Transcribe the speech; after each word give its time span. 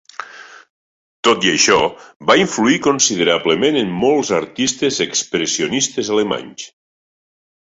Tot 1.27 1.43
i 1.47 1.51
això, 1.51 1.75
va 2.31 2.37
influir 2.43 2.79
considerablement 2.87 3.77
en 3.83 3.93
molts 4.05 4.33
artistes 4.39 4.99
expressionistes 5.07 6.11
alemanys. 6.17 6.67